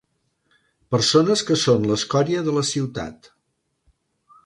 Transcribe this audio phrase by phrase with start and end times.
[0.95, 3.33] Persones que són l'escòria de la ciutat.